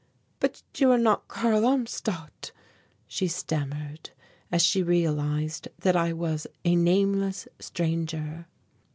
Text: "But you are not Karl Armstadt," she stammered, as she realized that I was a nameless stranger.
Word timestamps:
"But 0.39 0.63
you 0.77 0.89
are 0.89 0.97
not 0.97 1.27
Karl 1.27 1.63
Armstadt," 1.63 2.51
she 3.05 3.27
stammered, 3.27 4.09
as 4.51 4.63
she 4.63 4.81
realized 4.81 5.67
that 5.77 5.95
I 5.95 6.11
was 6.11 6.47
a 6.65 6.75
nameless 6.75 7.47
stranger. 7.59 8.47